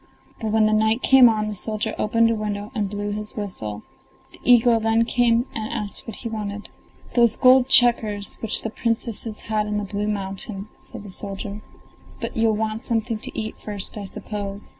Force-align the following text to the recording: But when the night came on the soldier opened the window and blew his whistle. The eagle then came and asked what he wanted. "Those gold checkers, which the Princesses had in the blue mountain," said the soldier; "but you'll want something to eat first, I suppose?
But 0.39 0.47
when 0.51 0.65
the 0.65 0.73
night 0.73 1.03
came 1.03 1.29
on 1.29 1.47
the 1.47 1.53
soldier 1.53 1.93
opened 1.99 2.27
the 2.27 2.33
window 2.33 2.71
and 2.73 2.89
blew 2.89 3.11
his 3.11 3.35
whistle. 3.35 3.83
The 4.31 4.39
eagle 4.43 4.79
then 4.79 5.05
came 5.05 5.45
and 5.53 5.71
asked 5.71 6.07
what 6.07 6.15
he 6.15 6.27
wanted. 6.27 6.69
"Those 7.13 7.35
gold 7.35 7.67
checkers, 7.67 8.39
which 8.41 8.63
the 8.63 8.71
Princesses 8.71 9.41
had 9.41 9.67
in 9.67 9.77
the 9.77 9.83
blue 9.83 10.07
mountain," 10.07 10.69
said 10.79 11.03
the 11.03 11.11
soldier; 11.11 11.61
"but 12.19 12.35
you'll 12.35 12.55
want 12.55 12.81
something 12.81 13.19
to 13.19 13.39
eat 13.39 13.59
first, 13.59 13.95
I 13.95 14.05
suppose? 14.05 14.69